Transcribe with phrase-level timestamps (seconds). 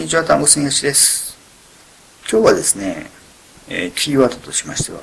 [0.00, 1.36] にちは、単語すみやしです。
[2.30, 3.10] 今日はですね、
[3.68, 5.00] えー、キーワードとしましては、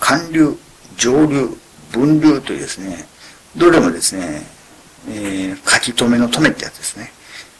[0.00, 0.56] 寒流、
[0.96, 1.50] 上流、
[1.92, 3.06] 分流というですね、
[3.54, 4.46] どれもですね、
[5.10, 7.12] えー、書き留めの留めってやつですね。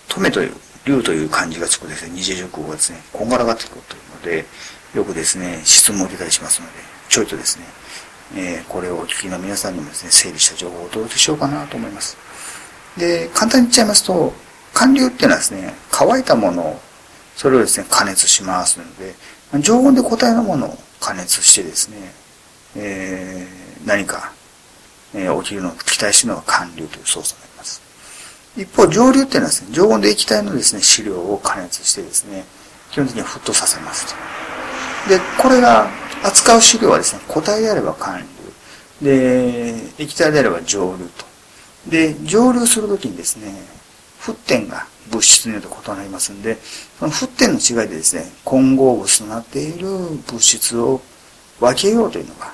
[0.09, 0.55] 留めという、
[0.87, 4.47] 流という漢字がつくですね、二次熟語がですね、こんがらがってくるというので、
[4.95, 6.73] よくですね、質問を受けたりしますので、
[7.11, 7.65] ちょいとですね、
[8.37, 12.17] えー、これをお聞きの皆さんにもですね、整理した情報をお届けしようかなと思います。
[12.97, 14.33] で、簡単に言っちゃいますと、
[14.75, 16.81] 寒流っていうのはですね、乾いたものを、
[17.37, 19.15] それをですね、加熱しますので、
[19.61, 21.97] 常温で固体のものを加熱してですね、
[22.77, 24.33] えー、何か、
[25.15, 27.83] えー、起きるのを期待しているのが寒流という操作になります。
[28.57, 32.45] 一方、上流っていうのはですね、常温で液体のですね、飼料を加熱してですね、
[32.91, 34.15] 基本的には沸騰させますと。
[35.09, 35.89] で、これが、
[36.23, 38.27] 扱う飼料はですね、固体であれば寒
[39.01, 39.07] 流。
[39.07, 41.25] で、液体であれば上流と。
[41.89, 43.55] で、蒸留するときにですね、
[44.21, 46.59] 沸点が物質によって異なりますんで、
[46.99, 51.01] その沸点の違いでですね、混合物となっている物質を
[51.61, 52.53] 分けようというのが、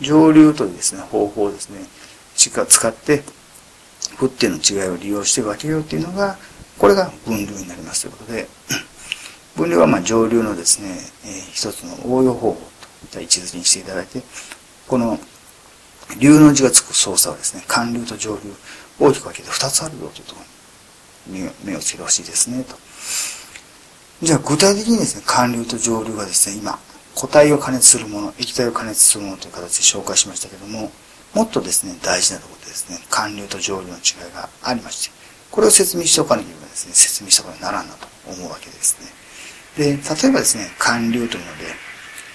[0.00, 1.80] 蒸留というですね、方法をですね、
[2.34, 2.50] 使
[2.88, 3.22] って
[4.16, 6.36] 沸点の違いを利用して分けようというのが、
[6.78, 8.48] これが分流になりますということで、
[9.56, 10.88] 分流はまあ蒸留のですね、
[11.24, 14.22] えー、一つの応用方法といった位置づけにしていただいて、
[14.88, 15.18] この
[16.18, 18.52] 流の字がつく操作はですね、寒流と上流、
[18.98, 20.61] 大きく分けて2つあるよというところに
[21.26, 22.76] 目をつけてほしいですね、と。
[24.22, 26.78] じゃあ具体的にですね、寒流と上流がですね、今、
[27.14, 30.90] 固体を加熱するもの、液体を加熱するものという形で紹介しましたけども、
[31.34, 35.14] もっとですね、大事なところでですね、寒流と上流の違いがありまして、
[35.50, 39.08] これを説明しておかなければですね、説明したことにならんなと思うわけですね。
[39.76, 41.66] で、例えばですね、寒流というので、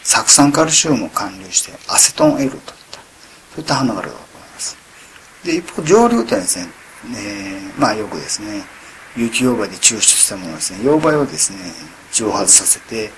[0.04, 3.00] 酢酸カルシウムを寒流してアセトン L といった
[3.54, 4.78] そういった反応があると思います。
[5.44, 6.70] で、一方、上流というのはですね、
[7.16, 8.64] えー、まあよくですね、
[9.18, 11.58] 有機溶媒で抽出したものをですね、溶媒をですね、
[12.14, 13.10] 蒸発させて、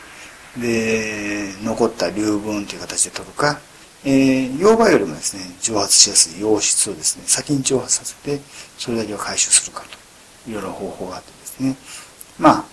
[0.58, 3.60] で、残った流分という形で取るか、
[4.06, 8.40] えー、溶媒よりもですね、蒸発しやすい溶質をですね、先に蒸発させて、
[8.78, 9.84] それだけを回収するか
[10.46, 11.76] というような方法があってですね、
[12.40, 12.66] まあ、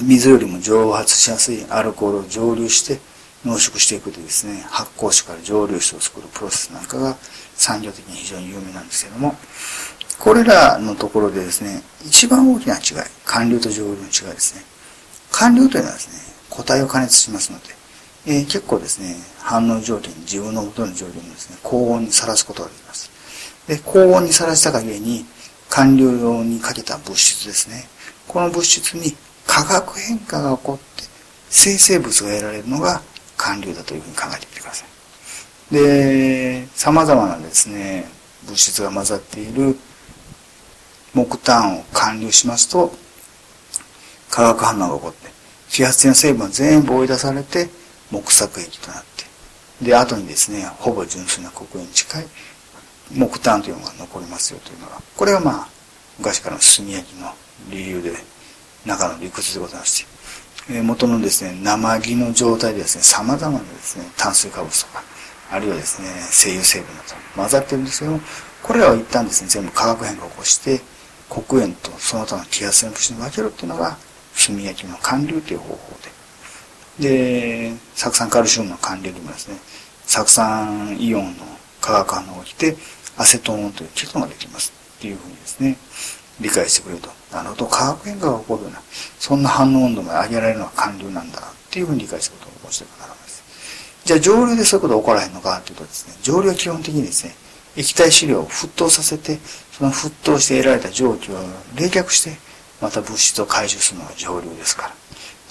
[0.00, 3.00] 水よりも蒸発しやすいアルコールを蒸留して、
[3.44, 7.16] 濃縮していくとですね、発酵酒から蒸留酒を作るプロセスなんかが
[7.56, 9.34] 産業的に非常に有名なんですけども、
[10.20, 12.82] これらのところでですね、一番大きな違い、
[13.24, 14.62] 寒流と蒸留の違いですね。
[15.32, 17.64] 寒流というのはですね、固体を加熱しますので、
[18.26, 23.10] えー、結構ですね、反応条件、自分の元の条件にですね、高温にさらすことができます。
[23.66, 25.24] で、高温にさらした限りに、
[25.70, 27.88] 寒流用にかけた物質ですね。
[28.28, 29.16] この物質に
[29.46, 31.04] 化学変化が起こって、
[31.48, 33.00] 生成物が得られるのが
[33.38, 34.84] 寒流だというふうに考えてみてくださ
[35.70, 35.74] い。
[35.74, 38.06] で、様々なですね、
[38.44, 39.78] 物質が混ざっている
[41.14, 42.92] 木炭を寒流しますと、
[44.30, 45.28] 化学反応が起こって、
[45.68, 47.68] 揮発性の成分は全部追い出されて、
[48.10, 52.26] 木作液となって、で、後にですね、ほぼ純粋な黒煙に近い
[53.12, 55.68] 木炭というのが残りますよというのが、これがまあ、
[56.18, 57.32] 昔からの炭焼きの
[57.70, 58.12] 理由で、
[58.86, 60.10] 中の理屈でございまして
[60.72, 65.02] え、元のですね、生木の状態でですね、様々なですね、炭水化物とか、
[65.50, 68.20] あるいはですね、精油成分など混ざってるんですけども、
[68.62, 70.80] これらを一旦ですね、全部化学変化を起こして、
[71.30, 73.96] 黒煙とその他の気圧性の物質に分けるっていうのが、
[74.46, 75.96] 炭焼きの寒流という方法
[76.98, 77.08] で。
[77.08, 79.56] で、酢酸カルシウムの寒流にもですね、
[80.06, 81.44] 酢酸イオンの
[81.80, 82.76] 化学反応が起きて、
[83.16, 85.76] アセトンというケトができますっていうふうにですね、
[86.40, 87.10] 理解してくれると。
[87.32, 88.82] なるほど、化学変化が起こるような、
[89.18, 93.42] そんな反応温度まで上げられるのは寒流なんだっていうふうに理解することを申してくならないです。
[94.04, 97.34] じゃあ上流でそういうことが起こらへんのかというとですね、上流は基本的にですね、
[97.76, 99.38] 液体飼料を沸騰させて、
[99.72, 101.34] その沸騰して得られた蒸気を
[101.76, 102.36] 冷却して、
[102.80, 104.94] また物質を回収するのが上流ですから。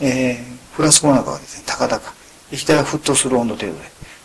[0.02, 2.14] えー、フラスコの中はですね、たかだか、
[2.52, 3.80] 液体が沸騰する温度程度で、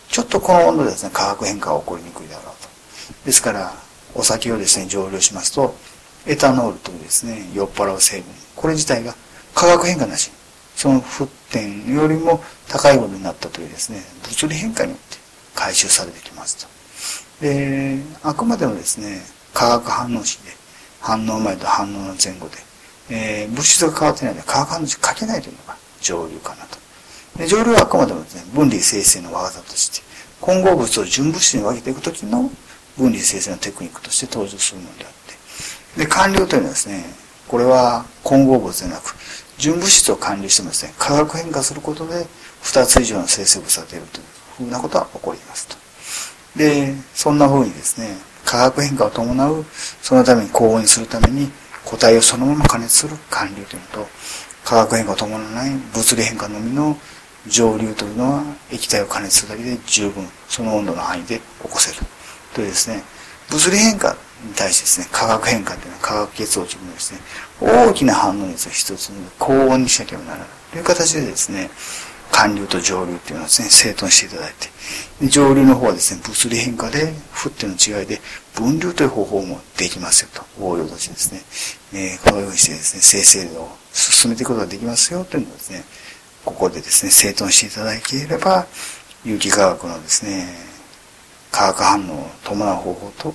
[0.09, 3.25] ちょっとこの温度でですね、化学変化が起こりにくいだろうと。
[3.25, 3.75] ですから、
[4.15, 5.75] お酒をですね、蒸留しますと、
[6.26, 8.25] エタノールというですね、酔っ払う成分。
[8.56, 9.14] これ自体が
[9.55, 10.31] 化学変化なし。
[10.76, 15.19] その沸点よりも高いものになったというですね、物理変化によって
[15.55, 16.74] 回収されてきますと。
[17.44, 19.20] で、あくまでもですね、
[19.52, 20.52] 化学反応式で、
[20.99, 22.56] 反応前と反応の前後で、
[23.11, 26.79] えー、物質が変わってないので化学反応式かけないというのが上流かなと。
[27.37, 30.00] で上流はあくまでもですね、分離生成の技として、
[30.41, 32.50] 混合物を純物質に分けていくときの
[32.96, 35.11] 分離生成のテクニックとして登場するものであっ
[35.97, 37.05] て、で、完了というのはですね、
[37.47, 39.14] これは混合物でなく、
[39.58, 42.26] 純物質を管理してもですね、化学変化することで、
[42.62, 44.25] 二つ以上の生成物が出るという
[44.56, 45.83] ふうなことは起こりますと。
[46.56, 49.64] で、そんな風にですね、化学変化を伴う、
[50.02, 51.50] そのために高温にするために、
[51.84, 54.08] 固体をそのまま加熱する寒流というのと、
[54.64, 56.96] 化学変化を伴わない物理変化のみの
[57.46, 58.42] 蒸留というのは
[58.72, 62.06] 液体を加熱するだけで十分その温度の範囲で起こせる。
[62.54, 63.02] というですね
[63.50, 64.16] 物理変化
[64.46, 67.20] に対してですね化学変化というのは化学結合値のですね
[67.60, 70.48] 大きな反応熱を一つに高温にしなければならない。
[70.72, 71.68] という形でですね
[72.31, 74.53] 寒流と蒸留っていうのはですね整頓していただい
[75.21, 78.21] て蒸留の方はですね物理変化で沸点の違いで
[78.55, 85.85] 分流という方法もできますよと応用としてですね、えー、こういうにしてですね生成を進めていくことができますよというのをですね
[86.44, 88.67] ここでですね、整頓していただければ、
[89.25, 90.47] 有機化学のですね、
[91.50, 93.35] 化学反応を伴う方法と、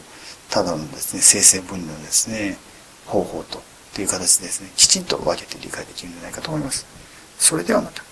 [0.49, 2.57] ただのですね、生成分離のですね、
[3.07, 3.61] 方法と、
[3.95, 6.85] という形でですね、きちんと分けて理解できるんじゃないかと思います。
[7.39, 8.03] それではまた。